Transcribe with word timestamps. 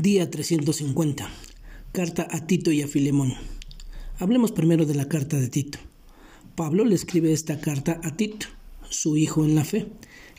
Día 0.00 0.30
350. 0.30 1.28
Carta 1.92 2.26
a 2.30 2.46
Tito 2.46 2.72
y 2.72 2.80
a 2.80 2.88
Filemón. 2.88 3.34
Hablemos 4.18 4.50
primero 4.50 4.86
de 4.86 4.94
la 4.94 5.08
carta 5.08 5.38
de 5.38 5.48
Tito. 5.48 5.78
Pablo 6.54 6.86
le 6.86 6.94
escribe 6.94 7.34
esta 7.34 7.60
carta 7.60 8.00
a 8.02 8.16
Tito, 8.16 8.46
su 8.88 9.18
hijo 9.18 9.44
en 9.44 9.54
la 9.54 9.62
fe, 9.62 9.88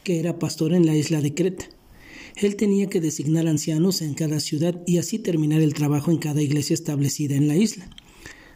que 0.03 0.19
era 0.19 0.39
pastor 0.39 0.73
en 0.73 0.87
la 0.87 0.95
isla 0.95 1.21
de 1.21 1.35
Creta. 1.35 1.65
Él 2.37 2.55
tenía 2.55 2.87
que 2.87 3.01
designar 3.01 3.45
ancianos 3.45 4.01
en 4.01 4.15
cada 4.15 4.39
ciudad 4.39 4.81
y 4.87 4.97
así 4.97 5.19
terminar 5.19 5.61
el 5.61 5.75
trabajo 5.75 6.09
en 6.09 6.17
cada 6.17 6.41
iglesia 6.41 6.73
establecida 6.73 7.35
en 7.35 7.47
la 7.47 7.55
isla. 7.55 7.87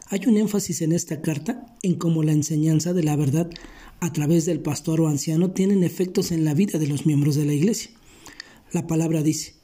Hay 0.08 0.22
un 0.26 0.38
énfasis 0.38 0.82
en 0.82 0.92
esta 0.92 1.22
carta 1.22 1.78
en 1.84 1.94
cómo 1.94 2.24
la 2.24 2.32
enseñanza 2.32 2.94
de 2.94 3.04
la 3.04 3.16
verdad 3.16 3.52
a 4.00 4.12
través 4.12 4.46
del 4.46 4.60
pastor 4.60 5.02
o 5.02 5.08
anciano 5.08 5.52
tienen 5.52 5.84
efectos 5.84 6.32
en 6.32 6.44
la 6.46 6.56
vida 6.56 6.80
de 6.80 6.88
los 6.88 7.06
miembros 7.06 7.36
de 7.36 7.46
la 7.46 7.54
iglesia. 7.54 7.92
La 8.72 8.88
palabra 8.88 9.22
dice, 9.22 9.55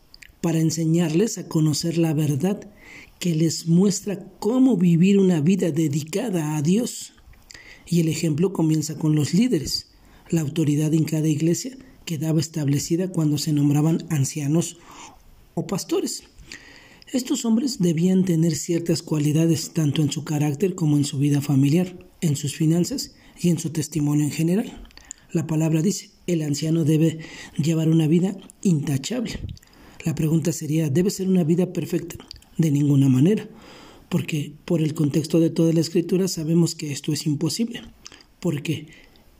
para 0.41 0.59
enseñarles 0.59 1.37
a 1.37 1.47
conocer 1.47 1.97
la 1.97 2.13
verdad 2.13 2.69
que 3.19 3.36
les 3.36 3.68
muestra 3.68 4.27
cómo 4.39 4.77
vivir 4.77 5.19
una 5.19 5.39
vida 5.41 5.71
dedicada 5.71 6.57
a 6.57 6.61
Dios. 6.61 7.13
Y 7.86 7.99
el 7.99 8.09
ejemplo 8.09 8.51
comienza 8.51 8.97
con 8.97 9.15
los 9.15 9.33
líderes, 9.33 9.91
la 10.29 10.41
autoridad 10.41 10.93
en 10.93 11.04
cada 11.04 11.27
iglesia 11.27 11.77
quedaba 12.05 12.39
establecida 12.39 13.09
cuando 13.09 13.37
se 13.37 13.54
nombraban 13.54 14.05
ancianos 14.09 14.77
o 15.54 15.68
pastores. 15.68 16.23
Estos 17.11 17.43
hombres 17.43 17.79
debían 17.79 18.23
tener 18.23 18.55
ciertas 18.55 19.01
cualidades 19.01 19.71
tanto 19.73 20.01
en 20.01 20.11
su 20.11 20.23
carácter 20.23 20.75
como 20.75 20.96
en 20.96 21.04
su 21.04 21.19
vida 21.19 21.41
familiar, 21.41 22.07
en 22.21 22.37
sus 22.37 22.55
finanzas 22.55 23.13
y 23.39 23.49
en 23.49 23.60
su 23.60 23.71
testimonio 23.71 24.23
en 24.23 24.32
general. 24.32 24.87
La 25.33 25.46
palabra 25.46 25.82
dice, 25.82 26.11
el 26.27 26.41
anciano 26.41 26.85
debe 26.85 27.19
llevar 27.57 27.89
una 27.89 28.07
vida 28.07 28.37
intachable, 28.61 29.39
la 30.05 30.15
pregunta 30.15 30.51
sería, 30.51 30.89
¿debe 30.89 31.10
ser 31.10 31.28
una 31.28 31.43
vida 31.43 31.73
perfecta? 31.73 32.16
De 32.58 32.72
ninguna 32.72 33.09
manera, 33.09 33.47
porque 34.09 34.53
por 34.66 34.81
el 34.81 34.94
contexto 34.94 35.39
de 35.39 35.49
toda 35.49 35.73
la 35.73 35.80
escritura 35.80 36.27
sabemos 36.27 36.75
que 36.75 36.91
esto 36.91 37.13
es 37.13 37.25
imposible, 37.25 37.81
porque 38.39 38.88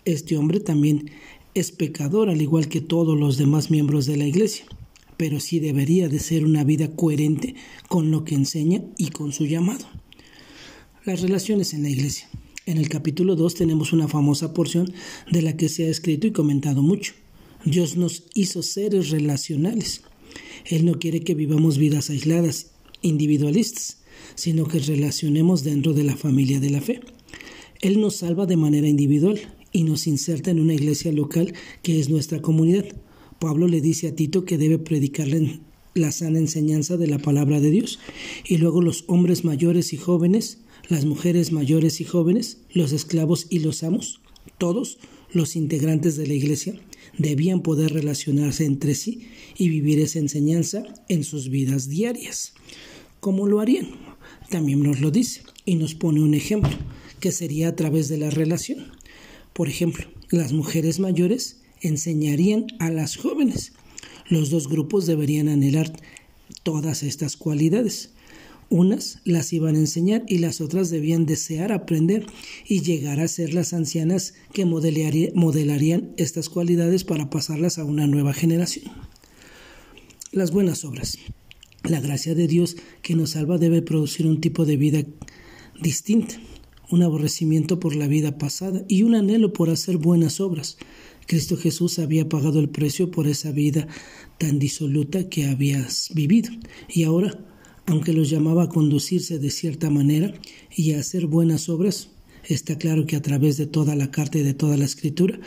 este 0.06 0.38
hombre 0.38 0.59
también 0.59 1.12
es 1.54 1.72
pecador 1.72 2.30
al 2.30 2.42
igual 2.42 2.70
que 2.70 2.82
todos 2.82 3.20
los 3.20 3.38
demás 3.38 3.70
miembros 3.70 4.06
de 4.06 4.17
la 4.17 4.26
iglesia, 4.26 4.66
pero 5.17 5.39
sí 5.39 5.59
debería 5.59 6.08
de 6.08 6.20
ser 6.20 6.45
una 6.45 6.64
vida 6.64 6.95
coherente 6.95 7.56
con 7.88 8.12
lo 8.12 8.23
que 8.23 8.36
enseña 8.36 8.82
y 8.98 9.09
con 9.09 9.34
su 9.34 9.45
llamado. 9.45 9.86
Las 11.06 11.22
relaciones 11.22 11.73
en 11.73 11.84
la 11.84 11.89
iglesia. 11.89 12.30
En 12.66 12.78
el 12.78 12.89
capítulo 12.89 13.36
2 13.36 13.56
tenemos 13.56 13.92
una 13.92 14.08
famosa 14.08 14.54
porción 14.54 14.94
de 15.32 15.42
la 15.42 15.58
que 15.58 15.67
se 15.67 15.86
ha 15.86 15.89
escrito 15.89 16.28
y 16.28 16.32
comentado 16.32 16.82
mucho. 16.82 17.14
Dios 17.66 17.98
nos 17.98 18.23
hizo 18.34 18.64
seres 18.64 19.09
relacionales. 19.09 20.04
Él 20.66 20.86
no 20.86 21.00
quiere 21.00 21.22
que 21.22 21.36
vivamos 21.36 21.78
vidas 21.78 22.09
aisladas, 22.09 22.72
individualistas, 23.02 24.02
sino 24.36 24.66
que 24.66 24.80
relacionemos 24.80 25.64
dentro 25.64 25.94
de 25.94 26.04
la 26.04 26.16
familia 26.16 26.59
de 26.59 26.70
la 26.70 26.81
fe. 26.81 27.02
Él 27.81 28.00
nos 28.00 28.17
salva 28.17 28.45
de 28.45 28.58
manera 28.58 28.88
individual 28.88 29.39
y 29.72 29.84
nos 29.84 30.08
inserta 30.08 30.52
en 30.52 30.59
una 30.59 30.73
iglesia 30.73 31.12
local 31.12 31.54
que 31.82 32.00
es 32.00 32.09
nuestra 32.09 32.42
comunidad. 32.42 32.86
Pablo 33.39 33.67
le 33.67 33.82
dice 33.82 34.08
a 34.08 34.16
Tito 34.16 34.45
que 34.45 34.58
debe 34.58 34.78
predicarle 34.78 35.62
la 35.94 36.12
sana 36.12 36.39
enseñanza 36.39 36.98
de 36.98 37.08
la 37.08 37.20
palabra 37.20 37.59
de 37.59 37.72
Dios. 37.72 38.00
Y 38.45 38.58
luego 38.58 38.82
los 38.82 39.04
hombres 39.08 39.44
mayores 39.44 39.94
y 39.94 39.98
jóvenes, 39.98 40.59
las 40.89 41.06
mujeres 41.06 41.52
mayores 41.52 42.02
y 42.02 42.06
jóvenes, 42.06 42.59
los 42.72 42.92
esclavos 42.92 43.48
y 43.50 43.59
los 43.59 43.84
amos, 43.84 44.22
todos 44.58 45.00
los 45.34 45.56
integrantes 45.56 46.16
de 46.18 46.28
la 46.28 46.34
iglesia 46.34 46.76
debían 47.18 47.62
poder 47.62 47.94
relacionarse 47.94 48.66
entre 48.66 48.96
sí 48.96 49.28
y 49.58 49.70
vivir 49.70 50.00
esa 50.00 50.20
enseñanza 50.20 50.84
en 51.08 51.23
sus 51.23 51.50
vidas 51.50 51.88
diarias. 51.88 52.54
¿Cómo 53.20 53.48
lo 53.48 53.60
harían? 53.60 53.90
También 54.50 54.82
nos 54.82 55.00
lo 55.00 55.12
dice 55.12 55.44
y 55.66 55.76
nos 55.76 55.96
pone 55.96 56.22
un 56.22 56.34
ejemplo, 56.34 56.72
que 57.20 57.32
sería 57.32 57.70
a 57.70 57.76
través 57.76 58.10
de 58.10 58.18
la 58.18 58.30
relación. 58.30 58.92
Por 59.54 59.67
ejemplo, 59.67 60.05
las 60.30 60.54
mujeres 60.54 61.00
mayores 61.00 61.61
enseñarían 61.82 62.67
a 62.80 62.89
las 62.89 63.16
jóvenes. 63.16 63.73
Los 64.30 64.50
dos 64.50 64.67
grupos 64.67 65.05
deberían 65.05 65.50
anhelar 65.50 65.92
todas 66.64 67.04
estas 67.04 67.38
cualidades. 67.38 68.11
Unas 68.71 69.20
las 69.26 69.52
iban 69.52 69.76
a 69.76 69.80
enseñar 69.80 70.23
y 70.30 70.37
las 70.37 70.61
otras 70.61 70.89
debían 70.89 71.26
desear 71.26 71.73
aprender 71.73 72.26
y 72.65 72.80
llegar 72.80 73.20
a 73.20 73.27
ser 73.27 73.54
las 73.54 73.73
ancianas 73.73 74.33
que 74.54 74.64
modelarían 74.64 76.14
estas 76.15 76.48
cualidades 76.48 77.04
para 77.04 77.30
pasarlas 77.30 77.77
a 77.77 77.83
una 77.83 78.08
nueva 78.08 78.33
generación. 78.33 78.86
Las 80.31 80.52
buenas 80.52 80.86
obras. 80.86 81.17
La 81.83 81.99
gracia 81.99 82.33
de 82.33 82.48
Dios 82.48 82.77
que 83.02 83.14
nos 83.14 83.31
salva 83.31 83.58
debe 83.58 83.81
producir 83.81 84.26
un 84.26 84.39
tipo 84.39 84.64
de 84.64 84.77
vida 84.77 85.04
distinta, 85.81 86.36
un 86.89 87.04
aborrecimiento 87.04 87.77
por 87.77 87.93
la 87.98 88.08
vida 88.08 88.37
pasada 88.37 88.86
y 88.87 89.04
un 89.04 89.15
anhelo 89.15 89.52
por 89.52 89.70
hacer 89.70 89.98
buenas 89.98 90.39
obras. 90.39 90.77
Cristo 91.27 91.58
Jesús 91.58 91.99
había 91.99 92.30
pagado 92.30 92.61
el 92.61 92.70
precio 92.70 93.11
por 93.11 93.27
esa 93.27 93.52
vida 93.52 93.89
tan 94.37 94.60
disoluta 94.60 95.27
que 95.27 95.48
habías 95.48 96.10
vivido 96.15 96.52
y 96.87 97.04
ahora 97.04 97.51
aunque 97.86 98.14
los 98.14 98.30
llamaba 98.30 98.64
a 98.64 98.69
conducirse 98.69 99.39
de 99.39 99.49
cierta 99.49 99.89
manera 99.89 100.33
y 100.75 100.93
a 100.93 100.99
hacer 100.99 101.27
buenas 101.27 101.69
obras, 101.69 102.09
está 102.43 102.77
claro 102.77 103.05
que 103.05 103.15
a 103.15 103.21
través 103.21 103.58
de 103.58 103.67
toda 103.67 103.95
la 103.95 104.11
carta 104.11 104.37
y 104.37 104.43
de 104.43 104.53
toda 104.53 104.77
la 104.77 104.86
escritura, 104.86 105.39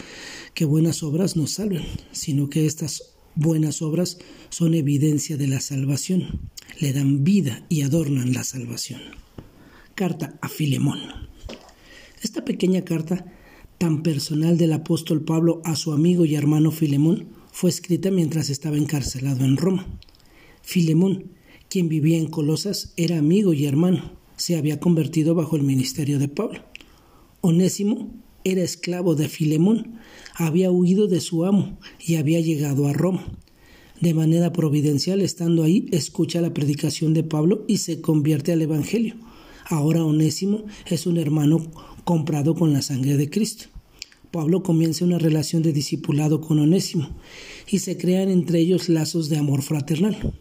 que 0.54 0.64
buenas 0.64 1.02
obras 1.02 1.36
no 1.36 1.46
salven, 1.46 1.84
sino 2.12 2.48
que 2.48 2.66
estas 2.66 3.14
buenas 3.34 3.82
obras 3.82 4.18
son 4.50 4.74
evidencia 4.74 5.36
de 5.36 5.48
la 5.48 5.60
salvación, 5.60 6.50
le 6.80 6.92
dan 6.92 7.24
vida 7.24 7.66
y 7.68 7.82
adornan 7.82 8.32
la 8.32 8.44
salvación. 8.44 9.00
Carta 9.94 10.38
a 10.40 10.48
Filemón. 10.48 11.00
Esta 12.22 12.44
pequeña 12.44 12.84
carta 12.84 13.26
tan 13.78 14.02
personal 14.02 14.56
del 14.56 14.72
apóstol 14.72 15.24
Pablo 15.24 15.60
a 15.64 15.76
su 15.76 15.92
amigo 15.92 16.24
y 16.24 16.34
hermano 16.34 16.70
Filemón 16.70 17.28
fue 17.52 17.70
escrita 17.70 18.10
mientras 18.10 18.50
estaba 18.50 18.76
encarcelado 18.76 19.44
en 19.44 19.56
Roma. 19.56 19.86
Filemón 20.62 21.30
quien 21.74 21.88
vivía 21.88 22.18
en 22.18 22.28
Colosas, 22.28 22.92
era 22.96 23.18
amigo 23.18 23.52
y 23.52 23.66
hermano, 23.66 24.12
se 24.36 24.56
había 24.56 24.78
convertido 24.78 25.34
bajo 25.34 25.56
el 25.56 25.64
ministerio 25.64 26.20
de 26.20 26.28
Pablo. 26.28 26.60
Onésimo 27.40 28.14
era 28.44 28.62
esclavo 28.62 29.16
de 29.16 29.28
Filemón, 29.28 29.96
había 30.36 30.70
huido 30.70 31.08
de 31.08 31.18
su 31.20 31.44
amo 31.44 31.76
y 31.98 32.14
había 32.14 32.38
llegado 32.38 32.86
a 32.86 32.92
Roma. 32.92 33.26
De 34.00 34.14
manera 34.14 34.52
providencial, 34.52 35.20
estando 35.20 35.64
ahí, 35.64 35.88
escucha 35.90 36.40
la 36.40 36.54
predicación 36.54 37.12
de 37.12 37.24
Pablo 37.24 37.64
y 37.66 37.78
se 37.78 38.00
convierte 38.00 38.52
al 38.52 38.62
Evangelio. 38.62 39.16
Ahora 39.68 40.04
Onésimo 40.04 40.66
es 40.86 41.08
un 41.08 41.16
hermano 41.16 41.72
comprado 42.04 42.54
con 42.54 42.72
la 42.72 42.82
sangre 42.82 43.16
de 43.16 43.30
Cristo. 43.30 43.64
Pablo 44.30 44.62
comienza 44.62 45.04
una 45.04 45.18
relación 45.18 45.64
de 45.64 45.72
discipulado 45.72 46.40
con 46.40 46.60
Onésimo 46.60 47.16
y 47.68 47.80
se 47.80 47.96
crean 47.96 48.28
entre 48.28 48.60
ellos 48.60 48.88
lazos 48.88 49.28
de 49.28 49.38
amor 49.38 49.62
fraternal. 49.62 50.34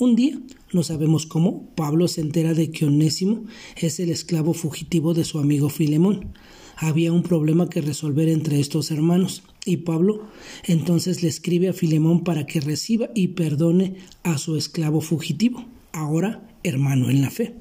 Un 0.00 0.16
día, 0.16 0.40
no 0.72 0.82
sabemos 0.82 1.24
cómo, 1.24 1.68
Pablo 1.76 2.08
se 2.08 2.20
entera 2.20 2.52
de 2.52 2.72
que 2.72 2.84
Onésimo 2.84 3.44
es 3.76 4.00
el 4.00 4.10
esclavo 4.10 4.52
fugitivo 4.52 5.14
de 5.14 5.22
su 5.22 5.38
amigo 5.38 5.68
Filemón. 5.68 6.32
Había 6.76 7.12
un 7.12 7.22
problema 7.22 7.68
que 7.68 7.80
resolver 7.80 8.28
entre 8.28 8.58
estos 8.58 8.90
hermanos, 8.90 9.44
y 9.64 9.78
Pablo 9.78 10.26
entonces 10.64 11.22
le 11.22 11.28
escribe 11.28 11.68
a 11.68 11.72
Filemón 11.72 12.24
para 12.24 12.44
que 12.44 12.60
reciba 12.60 13.10
y 13.14 13.28
perdone 13.28 13.94
a 14.24 14.36
su 14.36 14.56
esclavo 14.56 15.00
fugitivo, 15.00 15.64
ahora 15.92 16.44
hermano 16.64 17.08
en 17.08 17.22
la 17.22 17.30
fe. 17.30 17.54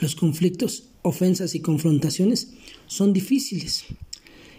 Los 0.00 0.14
conflictos, 0.14 0.84
ofensas 1.00 1.54
y 1.54 1.60
confrontaciones 1.60 2.52
son 2.88 3.14
difíciles 3.14 3.84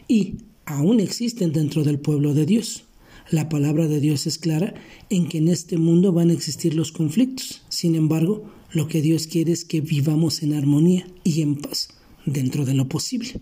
y 0.08 0.38
aún 0.66 1.00
existen 1.00 1.52
dentro 1.52 1.84
del 1.84 2.00
pueblo 2.00 2.34
de 2.34 2.48
Dios. 2.48 2.86
La 3.30 3.50
palabra 3.50 3.88
de 3.88 4.00
Dios 4.00 4.28
es 4.28 4.38
clara 4.38 4.74
en 5.09 5.28
que 5.30 5.38
en 5.38 5.48
este 5.48 5.78
mundo 5.78 6.12
van 6.12 6.30
a 6.30 6.34
existir 6.34 6.74
los 6.74 6.92
conflictos. 6.92 7.62
Sin 7.70 7.96
embargo, 7.96 8.50
lo 8.73 8.88
que 8.88 9.02
Dios 9.02 9.28
quiere 9.28 9.52
es 9.52 9.64
que 9.64 9.82
vivamos 9.82 10.44
en 10.44 10.53
armonía 10.53 11.08
y 11.23 11.41
en 11.41 11.56
paz 11.56 11.90
dentro 12.26 12.66
de 12.66 12.73
lo 12.73 12.90
posible. 12.90 13.41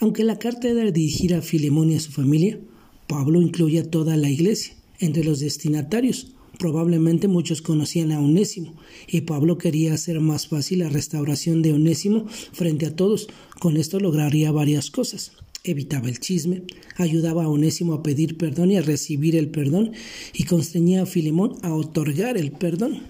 Aunque 0.00 0.24
la 0.24 0.38
carta 0.38 0.68
era 0.68 0.90
dirigida 0.90 1.38
a 1.38 1.42
Filemón 1.42 1.90
y 1.90 1.96
a 1.96 2.00
su 2.00 2.12
familia, 2.12 2.58
Pablo 3.06 3.40
incluye 3.40 3.80
a 3.80 3.90
toda 3.90 4.16
la 4.16 4.30
iglesia. 4.30 4.74
Entre 4.98 5.24
los 5.24 5.40
destinatarios, 5.40 6.32
probablemente 6.58 7.28
muchos 7.28 7.62
conocían 7.62 8.12
a 8.12 8.20
Onésimo, 8.20 8.74
y 9.06 9.22
Pablo 9.22 9.58
quería 9.58 9.94
hacer 9.94 10.20
más 10.20 10.48
fácil 10.48 10.80
la 10.80 10.88
restauración 10.88 11.62
de 11.62 11.72
Onésimo 11.72 12.26
frente 12.52 12.86
a 12.86 12.96
todos. 12.96 13.28
Con 13.60 13.76
esto 13.76 14.00
lograría 14.00 14.52
varias 14.52 14.90
cosas 14.90 15.32
evitaba 15.64 16.08
el 16.08 16.20
chisme, 16.20 16.62
ayudaba 16.96 17.44
a 17.44 17.48
Onésimo 17.48 17.94
a 17.94 18.02
pedir 18.02 18.36
perdón 18.36 18.70
y 18.70 18.76
a 18.76 18.82
recibir 18.82 19.34
el 19.34 19.48
perdón, 19.48 19.92
y 20.32 20.44
constreñía 20.44 21.02
a 21.02 21.06
Filemón 21.06 21.56
a 21.62 21.74
otorgar 21.74 22.36
el 22.36 22.52
perdón. 22.52 23.00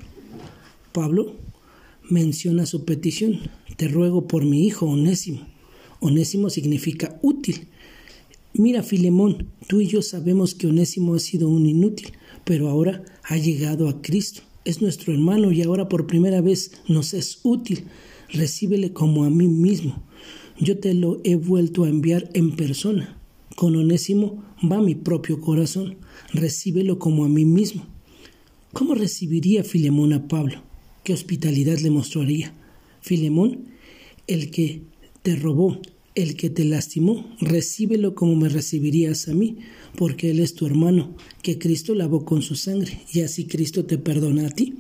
Pablo 0.93 1.37
menciona 2.09 2.65
su 2.65 2.85
petición, 2.85 3.41
te 3.77 3.89
ruego 3.89 4.27
por 4.27 4.45
mi 4.45 4.67
hijo 4.67 4.87
Onésimo. 4.87 5.47
Onésimo 6.01 6.49
significa 6.49 7.19
útil. 7.23 7.69
Mira, 8.53 8.83
Filemón, 8.83 9.49
tú 9.67 9.81
y 9.81 9.89
yo 9.89 10.01
sabemos 10.01 10.55
que 10.55 10.69
Onésimo 10.69 11.15
ha 11.15 11.19
sido 11.19 11.49
un 11.49 11.67
inútil, 11.67 12.13
pero 12.45 12.69
ahora 12.69 13.05
ha 13.25 13.37
llegado 13.37 13.89
a 13.89 14.01
Cristo 14.01 14.43
es 14.65 14.81
nuestro 14.81 15.13
hermano 15.13 15.53
y 15.53 15.63
ahora 15.63 15.89
por 15.89 16.07
primera 16.07 16.41
vez 16.41 16.73
nos 16.89 17.15
es 17.15 17.41
útil. 17.43 17.85
Recíbele 18.31 18.93
como 18.93 19.25
a 19.25 19.31
mí 19.31 19.47
mismo. 19.47 20.03
Yo 20.61 20.79
te 20.79 20.95
lo 20.95 21.21
he 21.25 21.35
vuelto 21.35 21.85
a 21.85 21.89
enviar 21.89 22.31
en 22.33 22.55
persona. 22.55 23.19
Con 23.57 23.75
Onésimo 23.75 24.45
va 24.71 24.81
mi 24.81 24.95
propio 24.95 25.41
corazón. 25.41 25.97
Recíbelo 26.33 26.99
como 26.99 27.25
a 27.25 27.29
mí 27.29 27.45
mismo. 27.45 27.87
¿Cómo 28.73 28.95
recibiría 28.95 29.65
Filemón 29.65 30.13
a 30.13 30.29
Pablo? 30.29 30.63
¿Qué 31.03 31.13
hospitalidad 31.13 31.79
le 31.79 31.91
mostraría? 31.91 32.55
Filemón, 33.01 33.67
el 34.27 34.51
que 34.51 34.83
te 35.23 35.37
robó, 35.37 35.81
el 36.15 36.37
que 36.37 36.51
te 36.51 36.65
lastimó, 36.65 37.37
recíbelo 37.41 38.15
como 38.15 38.37
me 38.37 38.49
recibirías 38.49 39.29
a 39.29 39.35
mí, 39.35 39.59
porque 39.97 40.31
Él 40.31 40.41
es 40.41 40.55
tu 40.55 40.67
hermano, 40.67 41.17
que 41.43 41.59
Cristo 41.59 41.95
lavó 41.95 42.25
con 42.25 42.43
su 42.43 42.55
sangre, 42.55 43.01
y 43.13 43.21
así 43.21 43.47
Cristo 43.47 43.85
te 43.85 43.99
perdona 43.99 44.47
a 44.47 44.51
ti. 44.51 44.75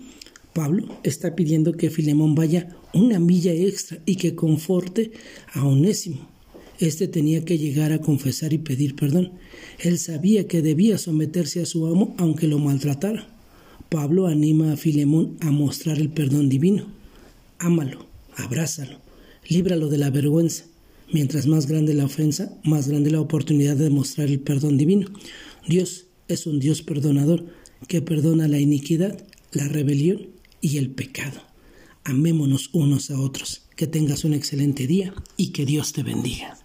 Pablo 0.54 0.86
está 1.02 1.34
pidiendo 1.34 1.72
que 1.72 1.90
Filemón 1.90 2.36
vaya 2.36 2.76
una 2.92 3.18
milla 3.18 3.52
extra 3.52 3.98
y 4.06 4.14
que 4.14 4.36
conforte 4.36 5.10
a 5.52 5.66
Onésimo. 5.66 6.28
Este 6.78 7.08
tenía 7.08 7.44
que 7.44 7.58
llegar 7.58 7.92
a 7.92 8.00
confesar 8.00 8.52
y 8.52 8.58
pedir 8.58 8.94
perdón. 8.94 9.32
Él 9.80 9.98
sabía 9.98 10.46
que 10.46 10.62
debía 10.62 10.96
someterse 10.96 11.60
a 11.60 11.66
su 11.66 11.86
amo 11.86 12.14
aunque 12.18 12.46
lo 12.46 12.60
maltratara. 12.60 13.26
Pablo 13.88 14.28
anima 14.28 14.72
a 14.72 14.76
Filemón 14.76 15.36
a 15.40 15.50
mostrar 15.50 15.98
el 15.98 16.10
perdón 16.10 16.48
divino. 16.48 16.86
Ámalo, 17.58 18.06
abrázalo, 18.36 18.98
líbralo 19.48 19.88
de 19.88 19.98
la 19.98 20.10
vergüenza. 20.10 20.66
Mientras 21.12 21.48
más 21.48 21.66
grande 21.66 21.94
la 21.94 22.04
ofensa, 22.04 22.56
más 22.62 22.88
grande 22.88 23.10
la 23.10 23.20
oportunidad 23.20 23.76
de 23.76 23.90
mostrar 23.90 24.28
el 24.28 24.38
perdón 24.38 24.78
divino. 24.78 25.08
Dios 25.66 26.06
es 26.28 26.46
un 26.46 26.60
Dios 26.60 26.82
perdonador 26.82 27.44
que 27.88 28.02
perdona 28.02 28.46
la 28.46 28.60
iniquidad, 28.60 29.18
la 29.52 29.68
rebelión 29.68 30.33
y 30.64 30.78
el 30.78 30.90
pecado. 30.90 31.42
Amémonos 32.04 32.70
unos 32.72 33.10
a 33.10 33.20
otros. 33.20 33.66
Que 33.76 33.86
tengas 33.86 34.24
un 34.24 34.32
excelente 34.32 34.86
día 34.86 35.12
y 35.36 35.48
que 35.48 35.66
Dios 35.66 35.92
te 35.92 36.02
bendiga. 36.02 36.56